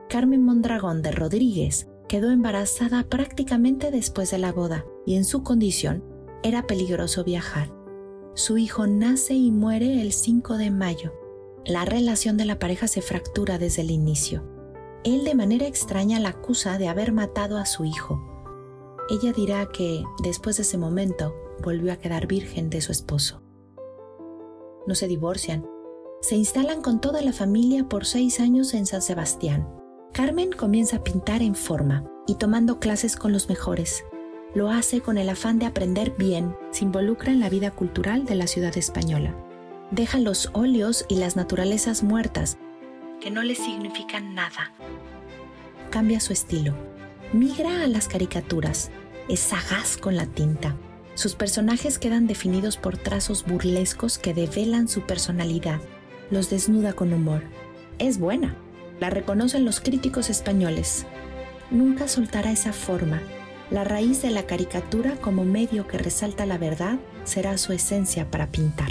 Carmen 0.08 0.44
Mondragón 0.44 1.02
de 1.02 1.10
Rodríguez 1.10 1.88
quedó 2.08 2.30
embarazada 2.30 3.04
prácticamente 3.04 3.90
después 3.90 4.30
de 4.30 4.38
la 4.38 4.52
boda 4.52 4.84
y 5.04 5.16
en 5.16 5.24
su 5.24 5.42
condición 5.42 6.04
era 6.42 6.66
peligroso 6.66 7.24
viajar. 7.24 7.72
Su 8.34 8.58
hijo 8.58 8.86
nace 8.86 9.34
y 9.34 9.50
muere 9.50 10.02
el 10.02 10.12
5 10.12 10.56
de 10.58 10.70
mayo. 10.70 11.12
La 11.64 11.84
relación 11.84 12.36
de 12.36 12.44
la 12.44 12.58
pareja 12.58 12.86
se 12.86 13.02
fractura 13.02 13.58
desde 13.58 13.82
el 13.82 13.90
inicio. 13.90 14.44
Él 15.04 15.24
de 15.24 15.34
manera 15.34 15.66
extraña 15.66 16.20
la 16.20 16.30
acusa 16.30 16.78
de 16.78 16.88
haber 16.88 17.12
matado 17.12 17.58
a 17.58 17.66
su 17.66 17.84
hijo. 17.84 18.20
Ella 19.08 19.32
dirá 19.32 19.66
que, 19.72 20.04
después 20.22 20.56
de 20.56 20.62
ese 20.62 20.78
momento, 20.78 21.34
volvió 21.62 21.92
a 21.92 21.96
quedar 21.96 22.26
virgen 22.26 22.70
de 22.70 22.80
su 22.80 22.92
esposo. 22.92 23.42
No 24.86 24.94
se 24.94 25.08
divorcian. 25.08 25.66
Se 26.20 26.36
instalan 26.36 26.82
con 26.82 27.00
toda 27.00 27.22
la 27.22 27.32
familia 27.32 27.88
por 27.88 28.04
seis 28.04 28.40
años 28.40 28.74
en 28.74 28.86
San 28.86 29.02
Sebastián. 29.02 29.68
Carmen 30.12 30.52
comienza 30.52 30.96
a 30.96 31.04
pintar 31.04 31.42
en 31.42 31.54
forma 31.54 32.04
y 32.26 32.36
tomando 32.36 32.78
clases 32.80 33.16
con 33.16 33.32
los 33.32 33.48
mejores. 33.48 34.04
Lo 34.54 34.70
hace 34.70 35.00
con 35.00 35.18
el 35.18 35.28
afán 35.28 35.58
de 35.58 35.66
aprender 35.66 36.14
bien, 36.16 36.56
se 36.70 36.84
involucra 36.84 37.32
en 37.32 37.40
la 37.40 37.50
vida 37.50 37.70
cultural 37.70 38.24
de 38.24 38.34
la 38.34 38.46
ciudad 38.46 38.76
española. 38.78 39.34
Deja 39.90 40.18
los 40.18 40.50
óleos 40.52 41.04
y 41.08 41.16
las 41.16 41.36
naturalezas 41.36 42.02
muertas, 42.02 42.58
que 43.20 43.30
no 43.30 43.42
le 43.42 43.54
significan 43.54 44.34
nada. 44.34 44.72
Cambia 45.90 46.20
su 46.20 46.32
estilo. 46.32 46.74
Migra 47.32 47.82
a 47.82 47.86
las 47.86 48.08
caricaturas. 48.08 48.90
Es 49.28 49.40
sagaz 49.40 49.96
con 49.96 50.16
la 50.16 50.26
tinta. 50.26 50.76
Sus 51.14 51.34
personajes 51.34 51.98
quedan 51.98 52.26
definidos 52.26 52.76
por 52.76 52.98
trazos 52.98 53.44
burlescos 53.44 54.18
que 54.18 54.34
develan 54.34 54.88
su 54.88 55.02
personalidad. 55.02 55.80
Los 56.30 56.50
desnuda 56.50 56.92
con 56.92 57.12
humor. 57.12 57.42
Es 57.98 58.18
buena, 58.18 58.56
la 59.00 59.10
reconocen 59.10 59.64
los 59.64 59.80
críticos 59.80 60.30
españoles. 60.30 61.06
Nunca 61.70 62.08
soltará 62.08 62.50
esa 62.52 62.72
forma. 62.72 63.20
La 63.70 63.84
raíz 63.84 64.22
de 64.22 64.30
la 64.30 64.44
caricatura 64.46 65.16
como 65.20 65.44
medio 65.44 65.86
que 65.88 65.98
resalta 65.98 66.46
la 66.46 66.58
verdad 66.58 66.98
será 67.24 67.58
su 67.58 67.72
esencia 67.72 68.30
para 68.30 68.50
pintar. 68.50 68.90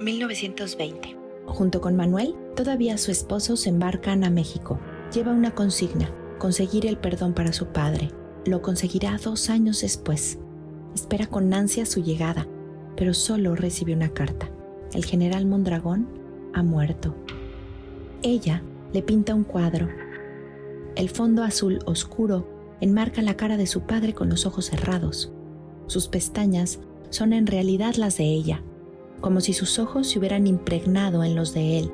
1920. 0.00 1.16
Junto 1.46 1.80
con 1.80 1.96
Manuel, 1.96 2.34
todavía 2.56 2.98
su 2.98 3.10
esposo 3.10 3.56
se 3.56 3.70
embarcan 3.70 4.24
a 4.24 4.30
México. 4.30 4.78
Lleva 5.14 5.32
una 5.32 5.54
consigna, 5.54 6.10
conseguir 6.38 6.86
el 6.86 6.98
perdón 6.98 7.32
para 7.32 7.52
su 7.52 7.66
padre. 7.68 8.10
Lo 8.44 8.60
conseguirá 8.60 9.16
dos 9.22 9.48
años 9.48 9.80
después. 9.80 10.38
Espera 10.94 11.26
con 11.26 11.52
ansia 11.54 11.86
su 11.86 12.02
llegada, 12.02 12.46
pero 12.96 13.14
solo 13.14 13.54
recibe 13.54 13.94
una 13.94 14.12
carta. 14.12 14.50
El 14.92 15.04
general 15.04 15.46
Mondragón 15.46 16.08
ha 16.54 16.62
muerto 16.62 17.14
Ella 18.22 18.62
le 18.92 19.02
pinta 19.02 19.34
un 19.34 19.44
cuadro. 19.44 19.88
El 20.96 21.08
fondo 21.08 21.44
azul 21.44 21.78
oscuro 21.86 22.48
enmarca 22.80 23.22
la 23.22 23.36
cara 23.36 23.56
de 23.56 23.66
su 23.66 23.82
padre 23.82 24.12
con 24.12 24.28
los 24.28 24.44
ojos 24.44 24.66
cerrados. 24.66 25.32
Sus 25.86 26.08
pestañas 26.08 26.80
son 27.10 27.32
en 27.32 27.46
realidad 27.46 27.94
las 27.94 28.16
de 28.16 28.24
ella, 28.24 28.62
como 29.20 29.40
si 29.40 29.52
sus 29.52 29.78
ojos 29.78 30.08
se 30.08 30.18
hubieran 30.18 30.48
impregnado 30.48 31.22
en 31.22 31.36
los 31.36 31.54
de 31.54 31.78
él. 31.78 31.92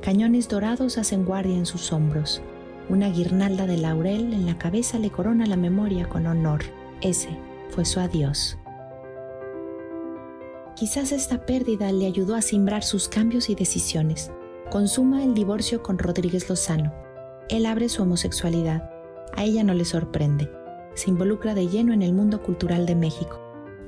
Cañones 0.00 0.48
dorados 0.48 0.96
hacen 0.96 1.26
guardia 1.26 1.56
en 1.56 1.66
sus 1.66 1.92
hombros. 1.92 2.40
Una 2.88 3.10
guirnalda 3.10 3.66
de 3.66 3.76
laurel 3.76 4.32
en 4.32 4.46
la 4.46 4.56
cabeza 4.56 4.98
le 4.98 5.10
corona 5.10 5.46
la 5.46 5.56
memoria 5.56 6.08
con 6.08 6.26
honor. 6.26 6.62
Ese 7.02 7.28
fue 7.68 7.84
su 7.84 8.00
adiós. 8.00 8.56
Quizás 10.76 11.12
esta 11.12 11.44
pérdida 11.44 11.92
le 11.92 12.06
ayudó 12.06 12.34
a 12.34 12.42
simbrar 12.42 12.82
sus 12.82 13.06
cambios 13.08 13.50
y 13.50 13.54
decisiones. 13.54 14.30
Consuma 14.72 15.22
el 15.22 15.34
divorcio 15.34 15.82
con 15.82 15.98
Rodríguez 15.98 16.48
Lozano. 16.48 16.94
Él 17.50 17.66
abre 17.66 17.90
su 17.90 18.00
homosexualidad. 18.00 18.90
A 19.34 19.44
ella 19.44 19.64
no 19.64 19.74
le 19.74 19.84
sorprende. 19.84 20.50
Se 20.94 21.10
involucra 21.10 21.52
de 21.52 21.68
lleno 21.68 21.92
en 21.92 22.00
el 22.00 22.14
mundo 22.14 22.42
cultural 22.42 22.86
de 22.86 22.94
México, 22.94 23.38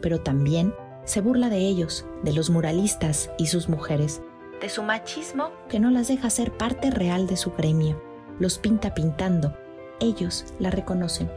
pero 0.03 0.21
también 0.21 0.75
se 1.05 1.23
burla 1.23 1.49
de 1.49 1.61
ellos, 1.61 2.05
de 2.23 2.35
los 2.35 2.51
muralistas 2.51 3.31
y 3.39 3.47
sus 3.47 3.71
mujeres, 3.71 4.21
de 4.61 4.69
su 4.69 4.83
machismo 4.83 5.53
que 5.71 5.81
no 5.81 5.91
las 5.91 6.09
deja 6.09 6.29
ser 6.29 6.55
parte 6.55 6.91
real 6.91 7.27
de 7.27 7.39
su 7.39 7.53
gremio. 7.53 8.03
Los 8.39 8.59
pinta 8.59 8.93
pintando. 8.93 9.57
Ellos 10.01 10.45
la 10.59 10.71
reconocen. 10.71 11.31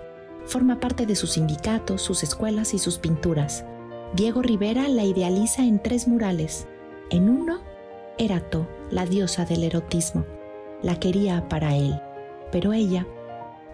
Forma 0.44 0.82
parte 0.82 1.06
de 1.06 1.16
sus 1.16 1.32
sindicatos, 1.32 2.01
sus 2.01 2.22
escuelas 2.22 2.74
y 2.74 2.80
sus 2.80 2.98
pinturas. 2.98 3.63
Diego 4.13 4.42
Rivera 4.42 4.89
la 4.89 5.06
idealiza 5.06 5.63
en 5.63 5.82
tres 5.82 6.06
murales. 6.06 6.68
En 7.10 7.30
uno, 7.30 7.62
Erato, 8.19 8.67
la 8.89 9.05
diosa 9.05 9.45
del 9.45 9.63
erotismo. 9.63 10.25
La 10.81 11.00
quería 11.00 11.47
para 11.50 11.75
él, 11.75 12.01
pero 12.51 12.74
ella 12.74 13.05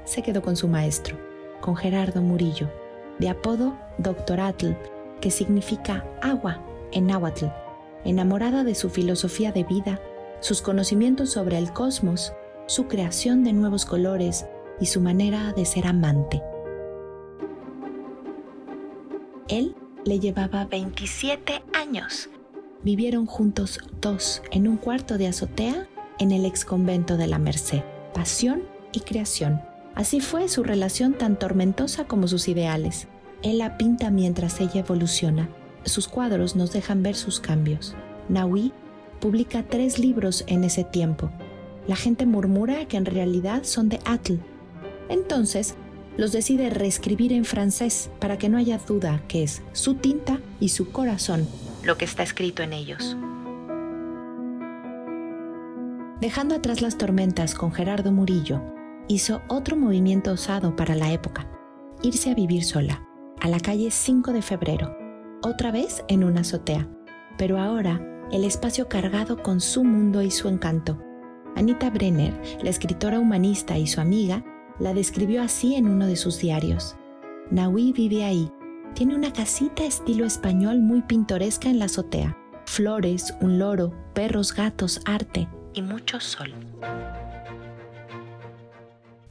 se 0.04 0.22
quedó 0.22 0.42
con 0.42 0.58
su 0.58 0.68
maestro, 0.68 1.18
con 1.62 1.78
Gerardo 1.78 2.22
Murillo, 2.22 2.70
de 3.20 3.30
apodo 3.30 3.78
Doctor 3.98 4.42
Atl, 4.42 4.74
que 5.22 5.32
significa 5.32 6.06
agua 6.22 6.62
en 6.92 7.08
náhuatl, 7.08 7.46
enamorada 8.04 8.66
de 8.66 8.76
su 8.76 8.90
filosofía 8.90 9.54
de 9.54 9.64
vida, 9.64 10.02
sus 10.42 10.62
conocimientos 10.62 11.32
sobre 11.32 11.58
el 11.58 11.72
cosmos, 11.72 12.34
su 12.66 12.88
creación 12.88 13.46
de 13.46 13.54
nuevos 13.54 13.86
colores 13.86 14.46
y 14.80 14.88
su 14.88 15.00
manera 15.00 15.54
de 15.54 15.64
ser 15.64 15.88
amante. 15.88 16.42
Él 19.48 19.76
le 20.04 20.20
llevaba 20.20 20.66
27 20.66 21.64
años. 21.74 22.30
Vivieron 22.84 23.26
juntos 23.28 23.80
dos 24.02 24.42
en 24.52 24.68
un 24.68 24.76
cuarto 24.76 25.18
de 25.18 25.28
azotea 25.28 25.88
en 26.20 26.34
el 26.34 26.46
ex 26.46 26.66
convento 26.66 27.16
de 27.16 27.28
la 27.28 27.40
Merced. 27.40 27.82
Pasión 28.14 28.64
y 28.92 29.00
creación. 29.00 29.62
Así 29.96 30.20
fue 30.20 30.50
su 30.50 30.64
relación 30.64 31.14
tan 31.14 31.40
tormentosa 31.40 32.04
como 32.06 32.28
sus 32.28 32.50
ideales. 32.50 33.08
Él 33.42 33.60
la 33.60 33.78
pinta 33.78 34.12
mientras 34.12 34.60
ella 34.60 34.82
evoluciona. 34.82 35.50
Sus 35.86 36.10
cuadros 36.10 36.58
nos 36.58 36.74
dejan 36.74 37.04
ver 37.04 37.16
sus 37.16 37.40
cambios. 37.40 37.96
Naui 38.28 38.74
publica 39.22 39.64
tres 39.64 39.98
libros 39.98 40.44
en 40.48 40.66
ese 40.66 40.84
tiempo. 40.84 41.30
La 41.88 41.96
gente 41.96 42.26
murmura 42.26 42.86
que 42.90 42.98
en 42.98 43.06
realidad 43.06 43.64
son 43.64 43.88
de 43.88 44.00
Atl. 44.04 44.40
Entonces, 45.08 45.76
los 46.18 46.34
decide 46.34 46.70
reescribir 46.70 47.32
en 47.32 47.46
francés 47.46 48.10
para 48.20 48.38
que 48.38 48.50
no 48.50 48.58
haya 48.58 48.78
duda 48.78 49.24
que 49.30 49.44
es 49.44 49.62
su 49.72 49.96
tinta 49.96 50.42
y 50.60 50.70
su 50.70 50.92
corazón 50.92 51.48
lo 51.84 51.98
que 51.98 52.06
está 52.06 52.24
escrito 52.24 52.64
en 52.64 52.74
ellos. 52.74 53.18
Dejando 56.22 56.56
atrás 56.56 56.82
las 56.82 56.98
tormentas 56.98 57.54
con 57.54 57.74
Gerardo 57.74 58.12
Murillo, 58.12 58.62
hizo 59.08 59.42
otro 59.50 59.76
movimiento 59.76 60.32
osado 60.32 60.76
para 60.76 60.96
la 60.96 61.12
época, 61.12 61.48
irse 62.02 62.32
a 62.32 62.36
vivir 62.36 62.64
sola, 62.64 63.06
a 63.42 63.50
la 63.50 63.60
calle 63.60 63.92
5 63.92 64.32
de 64.32 64.42
febrero, 64.42 64.96
otra 65.44 65.72
vez 65.72 66.04
en 66.08 66.24
una 66.24 66.42
azotea, 66.42 66.90
pero 67.38 67.60
ahora 67.60 68.02
el 68.32 68.46
espacio 68.46 68.88
cargado 68.88 69.44
con 69.44 69.60
su 69.60 69.84
mundo 69.84 70.22
y 70.22 70.32
su 70.32 70.48
encanto. 70.48 70.98
Anita 71.56 71.90
Brenner, 71.90 72.34
la 72.64 72.70
escritora 72.70 73.20
humanista 73.20 73.78
y 73.78 73.86
su 73.86 74.00
amiga, 74.00 74.44
la 74.80 74.94
describió 74.94 75.42
así 75.42 75.76
en 75.76 75.88
uno 75.88 76.08
de 76.08 76.16
sus 76.16 76.40
diarios. 76.40 76.96
Naui 77.52 77.92
vive 77.92 78.24
ahí. 78.24 78.50
Tiene 78.94 79.16
una 79.16 79.34
casita 79.34 79.84
estilo 79.86 80.24
español 80.24 80.80
muy 80.80 81.02
pintoresca 81.02 81.68
en 81.68 81.80
la 81.80 81.86
azotea. 81.86 82.38
Flores, 82.66 83.34
un 83.42 83.58
loro, 83.58 83.92
perros, 84.14 84.54
gatos, 84.54 85.02
arte 85.06 85.48
y 85.74 85.82
mucho 85.82 86.20
sol. 86.20 86.54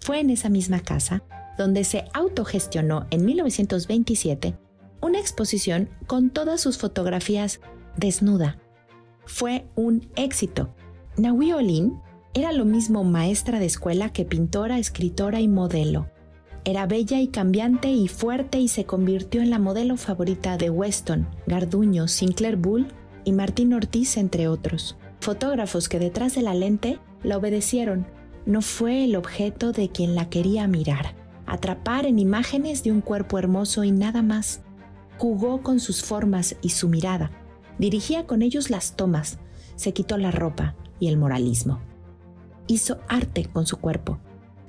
Fue 0.00 0.19
en 0.19 0.31
esa 0.31 0.49
misma 0.49 0.81
casa 0.81 1.23
donde 1.57 1.85
se 1.85 2.07
autogestionó 2.12 3.07
en 3.11 3.25
1927 3.25 4.57
una 5.00 5.21
exposición 5.21 5.90
con 6.09 6.31
todas 6.31 6.61
sus 6.61 6.76
fotografías 6.76 7.61
desnuda. 7.97 8.59
Fue 9.26 9.66
un 9.76 10.11
éxito. 10.16 10.75
Nahui 11.16 11.52
Olin 11.52 12.00
era 12.35 12.50
lo 12.50 12.64
mismo 12.64 13.04
maestra 13.04 13.61
de 13.61 13.66
escuela 13.66 14.12
que 14.12 14.25
pintora, 14.25 14.78
escritora 14.78 15.40
y 15.40 15.47
modelo. 15.47 16.12
Era 16.64 16.87
bella 16.87 17.21
y 17.21 17.28
cambiante 17.28 17.90
y 17.90 18.09
fuerte 18.09 18.61
y 18.61 18.69
se 18.69 18.85
convirtió 18.85 19.42
en 19.42 19.50
la 19.50 19.59
modelo 19.59 19.97
favorita 19.97 20.57
de 20.57 20.71
Weston, 20.71 21.26
Garduño, 21.47 22.07
Sinclair 22.07 22.57
Bull 22.57 22.87
y 23.25 23.33
Martín 23.33 23.75
Ortiz, 23.75 24.16
entre 24.16 24.47
otros. 24.47 24.97
Fotógrafos 25.21 25.88
que 25.88 25.99
detrás 25.99 26.35
de 26.35 26.42
la 26.42 26.54
lente 26.54 26.99
la 27.23 27.37
obedecieron. 27.37 28.07
No 28.47 28.62
fue 28.62 29.04
el 29.04 29.16
objeto 29.16 29.73
de 29.73 29.88
quien 29.88 30.14
la 30.14 30.28
quería 30.28 30.66
mirar, 30.69 31.14
atrapar 31.47 32.07
en 32.07 32.19
imágenes 32.19 32.83
de 32.83 32.92
un 32.92 33.00
cuerpo 33.00 33.38
hermoso 33.38 33.85
y 33.85 33.92
nada 33.92 34.23
más 34.23 34.62
jugó 35.23 35.62
con 35.62 35.78
sus 35.78 36.02
formas 36.02 36.57
y 36.62 36.71
su 36.71 36.88
mirada, 36.88 37.31
dirigía 37.78 38.26
con 38.26 38.42
ellos 38.42 38.71
las 38.71 38.97
tomas, 38.97 39.38
se 39.76 39.92
quitó 39.92 40.19
la 40.19 40.33
ropa 40.33 40.75
y 40.99 41.07
el 41.07 41.16
moralismo. 41.16 41.78
Hizo 42.66 42.99
arte 43.07 43.45
con 43.45 43.64
su 43.64 43.76
cuerpo. 43.76 44.19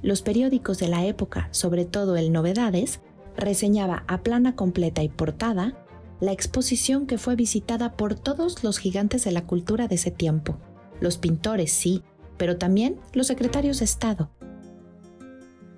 Los 0.03 0.21
periódicos 0.21 0.77
de 0.77 0.87
la 0.87 1.05
época, 1.05 1.47
sobre 1.49 1.85
todo 1.85 2.15
el 2.15 2.31
Novedades, 2.31 2.99
reseñaba 3.35 4.03
a 4.07 4.21
plana 4.21 4.55
completa 4.55 5.01
y 5.01 5.09
portada 5.09 5.83
la 6.19 6.31
exposición 6.31 7.07
que 7.07 7.17
fue 7.17 7.35
visitada 7.35 7.97
por 7.97 8.13
todos 8.13 8.63
los 8.63 8.77
gigantes 8.77 9.23
de 9.23 9.31
la 9.31 9.47
cultura 9.47 9.87
de 9.87 9.95
ese 9.95 10.11
tiempo. 10.11 10.57
Los 10.99 11.17
pintores, 11.17 11.71
sí, 11.71 12.03
pero 12.37 12.57
también 12.57 12.99
los 13.13 13.25
secretarios 13.25 13.79
de 13.79 13.85
Estado. 13.85 14.29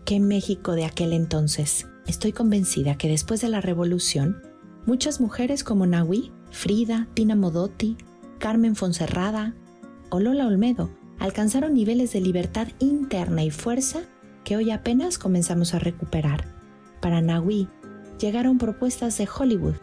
¿Qué 0.04 0.20
México 0.20 0.74
de 0.74 0.84
aquel 0.84 1.14
entonces? 1.14 1.88
Estoy 2.06 2.34
convencida 2.34 2.98
que 2.98 3.08
después 3.08 3.40
de 3.40 3.48
la 3.48 3.62
revolución, 3.62 4.42
Muchas 4.86 5.20
mujeres 5.20 5.64
como 5.64 5.88
Nahui, 5.88 6.32
Frida, 6.52 7.08
Tina 7.16 7.36
Modotti, 7.36 7.98
Carmen 8.38 8.76
Fonserrada 8.76 9.56
o 10.12 10.20
Lola 10.20 10.46
Olmedo 10.46 10.92
alcanzaron 11.18 11.74
niveles 11.74 12.14
de 12.14 12.22
libertad 12.22 12.68
interna 12.78 13.44
y 13.44 13.50
fuerza 13.50 14.02
que 14.46 14.56
hoy 14.56 14.72
apenas 14.72 15.18
comenzamos 15.18 15.74
a 15.74 15.80
recuperar. 15.80 16.46
Para 17.02 17.20
Nahui 17.20 17.68
llegaron 18.18 18.58
propuestas 18.58 19.18
de 19.18 19.28
Hollywood, 19.28 19.76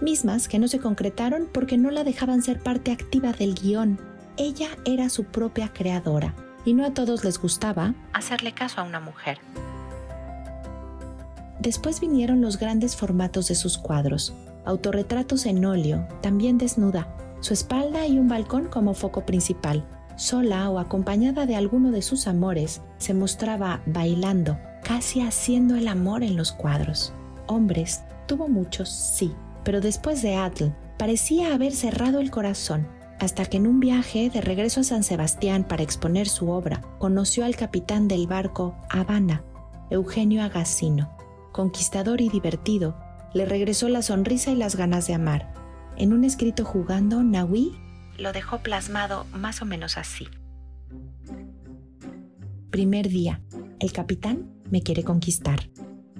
mismas 0.00 0.46
que 0.46 0.60
no 0.60 0.68
se 0.68 0.78
concretaron 0.78 1.48
porque 1.52 1.76
no 1.76 1.90
la 1.90 2.04
dejaban 2.04 2.42
ser 2.42 2.62
parte 2.62 2.92
activa 2.92 3.32
del 3.32 3.54
guion. 3.54 3.98
Ella 4.36 4.68
era 4.84 5.08
su 5.08 5.24
propia 5.24 5.72
creadora 5.72 6.34
y 6.64 6.74
no 6.74 6.86
a 6.86 6.94
todos 6.94 7.24
les 7.24 7.40
gustaba 7.40 7.94
hacerle 8.12 8.52
caso 8.52 8.80
a 8.80 8.84
una 8.84 9.00
mujer. 9.00 9.38
Después 11.58 12.00
vinieron 12.00 12.40
los 12.40 12.58
grandes 12.58 12.96
formatos 12.96 13.48
de 13.48 13.54
sus 13.54 13.76
cuadros, 13.76 14.34
autorretratos 14.64 15.46
en 15.46 15.64
óleo, 15.64 16.06
también 16.22 16.56
desnuda, 16.58 17.08
su 17.40 17.52
espalda 17.54 18.06
y 18.06 18.18
un 18.18 18.28
balcón 18.28 18.66
como 18.68 18.94
foco 18.94 19.26
principal. 19.26 19.86
Sola 20.16 20.68
o 20.70 20.78
acompañada 20.78 21.46
de 21.46 21.56
alguno 21.56 21.90
de 21.90 22.02
sus 22.02 22.26
amores, 22.26 22.82
se 22.98 23.14
mostraba 23.14 23.80
bailando, 23.86 24.58
casi 24.82 25.20
haciendo 25.20 25.76
el 25.76 25.88
amor 25.88 26.22
en 26.22 26.36
los 26.36 26.52
cuadros. 26.52 27.12
Hombres, 27.46 28.02
tuvo 28.26 28.48
muchos, 28.48 28.88
sí, 28.88 29.32
pero 29.64 29.80
después 29.80 30.22
de 30.22 30.36
Atl, 30.36 30.66
parecía 30.98 31.54
haber 31.54 31.72
cerrado 31.72 32.20
el 32.20 32.30
corazón, 32.30 32.86
hasta 33.18 33.44
que 33.44 33.58
en 33.58 33.66
un 33.66 33.80
viaje 33.80 34.30
de 34.30 34.40
regreso 34.40 34.80
a 34.80 34.84
San 34.84 35.02
Sebastián 35.02 35.64
para 35.64 35.82
exponer 35.82 36.28
su 36.28 36.50
obra, 36.50 36.80
conoció 36.98 37.44
al 37.44 37.56
capitán 37.56 38.08
del 38.08 38.26
barco 38.26 38.74
Habana, 38.88 39.44
Eugenio 39.90 40.42
Agassino, 40.42 41.10
conquistador 41.52 42.20
y 42.20 42.28
divertido, 42.28 42.96
le 43.34 43.44
regresó 43.44 43.88
la 43.88 44.02
sonrisa 44.02 44.50
y 44.50 44.56
las 44.56 44.76
ganas 44.76 45.06
de 45.06 45.14
amar. 45.14 45.52
En 45.96 46.12
un 46.12 46.24
escrito 46.24 46.64
jugando, 46.64 47.22
Nahui 47.22 47.76
lo 48.18 48.32
dejó 48.32 48.58
plasmado 48.58 49.26
más 49.32 49.62
o 49.62 49.64
menos 49.64 49.96
así. 49.96 50.28
Primer 52.70 53.08
día, 53.08 53.42
el 53.80 53.92
capitán 53.92 54.48
me 54.70 54.82
quiere 54.82 55.02
conquistar. 55.02 55.70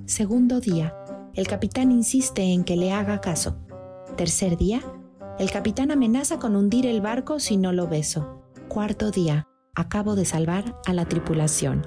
Segundo 0.07 0.61
día, 0.61 0.97
el 1.35 1.47
capitán 1.47 1.93
insiste 1.93 2.43
en 2.43 2.65
que 2.65 2.77
le 2.77 2.93
haga 2.93 3.21
caso. 3.21 3.57
Tercer 4.17 4.57
día, 4.57 4.81
el 5.39 5.51
capitán 5.51 5.91
amenaza 5.91 6.39
con 6.39 6.57
hundir 6.57 6.87
el 6.87 7.01
barco 7.01 7.39
si 7.39 7.57
no 7.57 7.73
lo 7.73 7.87
beso. 7.87 8.43
Cuarto 8.69 9.11
día, 9.11 9.47
acabo 9.75 10.17
de 10.17 10.25
salvar 10.25 10.77
a 10.87 10.93
la 10.93 11.07
tripulación. 11.07 11.87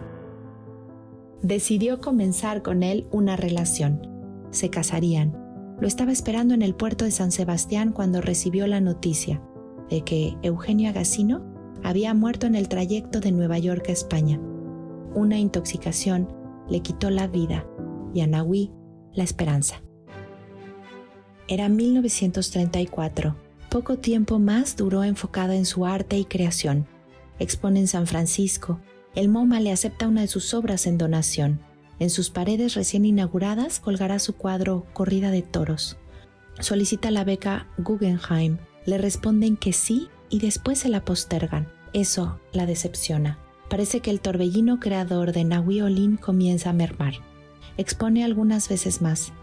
Decidió 1.42 2.00
comenzar 2.00 2.62
con 2.62 2.84
él 2.84 3.06
una 3.12 3.36
relación. 3.36 4.08
Se 4.52 4.70
casarían. 4.70 5.38
Lo 5.82 5.88
estaba 5.88 6.14
esperando 6.14 6.54
en 6.54 6.62
el 6.62 6.74
puerto 6.74 7.04
de 7.04 7.12
San 7.12 7.32
Sebastián 7.32 7.92
cuando 7.92 8.22
recibió 8.22 8.66
la 8.68 8.80
noticia 8.80 9.42
de 9.90 10.04
que 10.04 10.38
Eugenio 10.42 10.90
Agassino 10.90 11.44
había 11.84 12.14
muerto 12.14 12.48
en 12.48 12.56
el 12.56 12.70
trayecto 12.70 13.20
de 13.20 13.32
Nueva 13.32 13.60
York 13.60 13.86
a 13.90 13.92
España. 13.92 14.40
Una 15.14 15.38
intoxicación 15.38 16.28
le 16.70 16.82
quitó 16.82 17.10
la 17.10 17.28
vida 17.28 17.68
y 18.14 18.22
a 18.22 18.28
Nahui 18.28 18.72
la 19.14 19.24
esperanza. 19.24 19.84
Era 21.48 21.70
1934. 21.70 23.36
Poco 23.70 23.98
tiempo 23.98 24.40
más 24.40 24.76
duró 24.76 25.04
enfocada 25.04 25.56
en 25.56 25.66
su 25.66 25.86
arte 25.86 26.18
y 26.18 26.26
creación. 26.26 26.88
Expone 27.40 27.82
en 27.82 27.88
San 27.88 28.08
Francisco. 28.08 28.80
El 29.14 29.30
MoMA 29.30 29.60
le 29.60 29.72
acepta 29.72 30.08
una 30.08 30.22
de 30.22 30.28
sus 30.28 30.54
obras 30.54 30.88
en 30.88 30.98
donación. 30.98 31.60
En 32.00 32.10
sus 32.10 32.30
paredes 32.30 32.76
recién 32.76 33.06
inauguradas 33.06 33.80
colgará 33.80 34.20
su 34.20 34.36
cuadro 34.36 34.86
Corrida 34.94 35.32
de 35.32 35.42
Toros. 35.42 35.98
Solicita 36.60 37.12
la 37.12 37.24
beca 37.24 37.68
Guggenheim. 37.78 38.58
Le 38.86 38.98
responden 38.98 39.58
que 39.58 39.74
sí 39.74 40.10
y 40.30 40.40
después 40.40 40.80
se 40.80 40.90
la 40.90 41.06
postergan. 41.06 41.68
Eso 41.94 42.40
la 42.52 42.66
decepciona. 42.66 43.40
Parece 43.70 44.02
que 44.02 44.12
el 44.12 44.20
torbellino 44.20 44.80
creador 44.80 45.32
de 45.32 45.44
Nahui 45.44 45.82
Olin 45.82 46.18
comienza 46.18 46.72
a 46.72 46.74
mermar. 46.74 47.14
Expone 47.78 48.24
algunas 48.24 48.70
veces 48.70 49.02
más. 49.02 49.34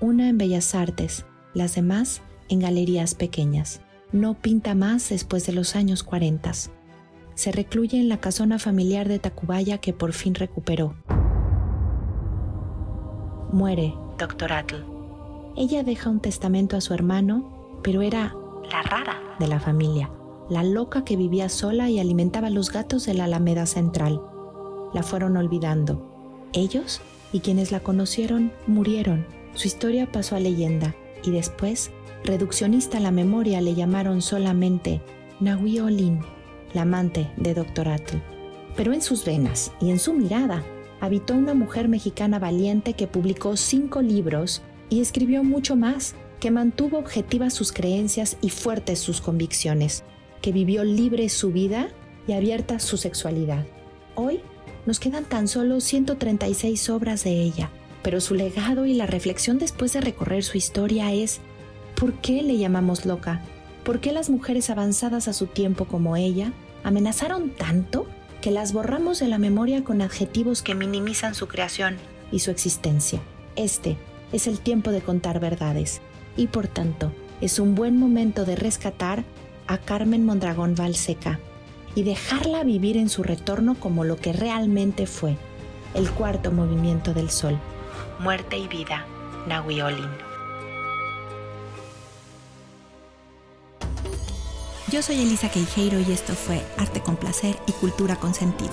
Una 0.00 0.28
en 0.28 0.38
Bellas 0.38 0.74
Artes, 0.74 1.26
las 1.54 1.74
demás 1.74 2.22
en 2.48 2.60
galerías 2.60 3.14
pequeñas. 3.14 3.80
No 4.12 4.34
pinta 4.34 4.74
más 4.74 5.08
después 5.08 5.46
de 5.46 5.52
los 5.52 5.74
años 5.74 6.02
40. 6.02 6.52
Se 7.34 7.52
recluye 7.52 7.98
en 7.98 8.08
la 8.08 8.18
casona 8.18 8.58
familiar 8.58 9.08
de 9.08 9.18
Tacubaya 9.18 9.78
que 9.78 9.92
por 9.92 10.12
fin 10.12 10.34
recuperó. 10.34 10.94
Muere 13.52 13.94
Dr. 14.18 14.52
Atl. 14.52 14.76
Ella 15.56 15.82
deja 15.82 16.10
un 16.10 16.20
testamento 16.20 16.76
a 16.76 16.80
su 16.80 16.94
hermano, 16.94 17.80
pero 17.82 18.02
era 18.02 18.34
la 18.70 18.82
rara 18.82 19.20
de 19.38 19.46
la 19.46 19.60
familia, 19.60 20.10
la 20.48 20.62
loca 20.62 21.04
que 21.04 21.16
vivía 21.16 21.48
sola 21.48 21.88
y 21.90 21.98
alimentaba 21.98 22.48
a 22.48 22.50
los 22.50 22.72
gatos 22.72 23.06
de 23.06 23.14
la 23.14 23.24
Alameda 23.24 23.66
Central. 23.66 24.20
La 24.92 25.02
fueron 25.02 25.36
olvidando. 25.36 26.46
Ellos 26.52 27.00
y 27.32 27.40
quienes 27.40 27.72
la 27.72 27.80
conocieron 27.80 28.52
murieron. 28.66 29.26
Su 29.54 29.68
historia 29.68 30.10
pasó 30.10 30.36
a 30.36 30.40
leyenda 30.40 30.94
y 31.22 31.30
después, 31.30 31.90
reduccionista 32.24 32.98
a 32.98 33.00
la 33.00 33.10
memoria, 33.10 33.60
le 33.60 33.74
llamaron 33.74 34.22
solamente 34.22 35.00
Nahui 35.40 35.80
Olin, 35.80 36.20
la 36.72 36.82
amante 36.82 37.30
de 37.36 37.54
Dr. 37.54 37.88
Atl. 37.88 38.16
Pero 38.76 38.92
en 38.92 39.02
sus 39.02 39.24
venas 39.24 39.72
y 39.80 39.90
en 39.90 39.98
su 39.98 40.12
mirada 40.12 40.62
habitó 41.00 41.34
una 41.34 41.54
mujer 41.54 41.88
mexicana 41.88 42.38
valiente 42.38 42.94
que 42.94 43.06
publicó 43.06 43.56
cinco 43.56 44.02
libros 44.02 44.62
y 44.88 45.00
escribió 45.00 45.42
mucho 45.42 45.76
más, 45.76 46.14
que 46.40 46.50
mantuvo 46.50 46.98
objetivas 46.98 47.54
sus 47.54 47.72
creencias 47.72 48.36
y 48.40 48.50
fuertes 48.50 48.98
sus 48.98 49.20
convicciones, 49.20 50.04
que 50.42 50.52
vivió 50.52 50.84
libre 50.84 51.28
su 51.28 51.52
vida 51.52 51.88
y 52.26 52.32
abierta 52.32 52.78
su 52.78 52.96
sexualidad. 52.96 53.66
Hoy 54.14 54.40
nos 54.84 55.00
quedan 55.00 55.24
tan 55.24 55.48
solo 55.48 55.80
136 55.80 56.90
obras 56.90 57.24
de 57.24 57.42
ella, 57.42 57.70
pero 58.02 58.20
su 58.20 58.34
legado 58.34 58.86
y 58.86 58.94
la 58.94 59.06
reflexión 59.06 59.58
después 59.58 59.92
de 59.92 60.00
recorrer 60.00 60.44
su 60.44 60.58
historia 60.58 61.12
es, 61.12 61.40
¿por 61.98 62.12
qué 62.14 62.42
le 62.42 62.58
llamamos 62.58 63.04
loca? 63.06 63.42
¿Por 63.84 64.00
qué 64.00 64.12
las 64.12 64.30
mujeres 64.30 64.70
avanzadas 64.70 65.28
a 65.28 65.32
su 65.32 65.46
tiempo 65.46 65.86
como 65.86 66.16
ella 66.16 66.52
amenazaron 66.84 67.50
tanto 67.50 68.06
que 68.40 68.50
las 68.50 68.72
borramos 68.72 69.18
de 69.18 69.28
la 69.28 69.38
memoria 69.38 69.82
con 69.82 70.02
adjetivos 70.02 70.62
que 70.62 70.74
minimizan 70.74 71.34
su 71.34 71.48
creación 71.48 71.96
y 72.30 72.40
su 72.40 72.50
existencia? 72.50 73.20
Este 73.56 73.96
es 74.32 74.46
el 74.46 74.60
tiempo 74.60 74.90
de 74.90 75.00
contar 75.00 75.40
verdades 75.40 76.00
y 76.36 76.48
por 76.48 76.68
tanto 76.68 77.12
es 77.40 77.58
un 77.58 77.74
buen 77.74 77.98
momento 77.98 78.44
de 78.44 78.56
rescatar 78.56 79.24
a 79.66 79.78
Carmen 79.78 80.24
Mondragón 80.24 80.74
Valseca 80.74 81.38
y 81.94 82.02
dejarla 82.02 82.62
vivir 82.62 82.96
en 82.96 83.08
su 83.08 83.22
retorno 83.22 83.74
como 83.74 84.04
lo 84.04 84.16
que 84.16 84.32
realmente 84.32 85.06
fue, 85.06 85.36
el 85.94 86.10
cuarto 86.10 86.52
movimiento 86.52 87.14
del 87.14 87.30
sol, 87.30 87.58
muerte 88.20 88.56
y 88.58 88.68
vida, 88.68 89.06
Nahui 89.48 89.80
Olin. 89.80 90.10
Yo 94.92 95.02
soy 95.02 95.16
Elisa 95.16 95.50
Queijeiro 95.50 95.98
y 95.98 96.12
esto 96.12 96.34
fue 96.34 96.62
Arte 96.78 97.00
con 97.00 97.16
Placer 97.16 97.56
y 97.66 97.72
Cultura 97.72 98.16
con 98.16 98.34
Sentido. 98.34 98.72